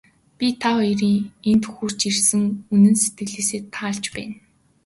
[0.37, 1.17] Би та хоёрын
[1.51, 4.35] энд хүрч ирсэнд үнэн сэтгэлээсээ таалж байна.